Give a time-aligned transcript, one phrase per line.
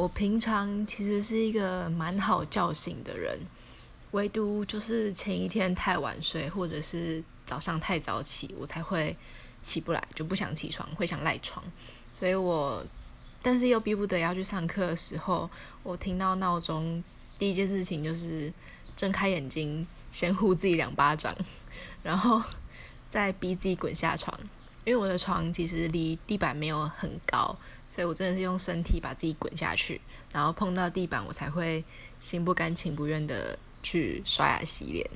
[0.00, 3.38] 我平常其实是一个蛮好叫醒的人，
[4.12, 9.14] 唯独就是前一天太晚睡，或者是早上太早起，我才会
[9.60, 11.62] 起不来，就不想起床，会想赖床。
[12.14, 12.82] 所以我，
[13.42, 15.50] 但是又逼不得要去上课的时候，
[15.82, 17.04] 我听到闹钟，
[17.38, 18.50] 第一件事情就是
[18.96, 21.36] 睁开眼睛，先呼自己两巴掌，
[22.02, 22.42] 然后
[23.10, 24.34] 再逼自己滚下床。
[24.84, 27.56] 因为我的床其实离地板没有很高，
[27.88, 30.00] 所以我真的是用身体把自己滚下去，
[30.32, 31.84] 然后碰到地板，我才会
[32.18, 35.06] 心不甘情不愿的去刷牙洗脸。